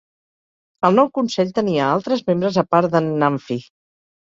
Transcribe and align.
El 0.89 0.97
nou 0.99 1.09
consell 1.17 1.51
tenia 1.59 1.91
altres 1.97 2.25
membres 2.33 2.59
a 2.65 2.67
part 2.73 2.97
de"n 2.99 3.13
Namphy. 3.27 3.63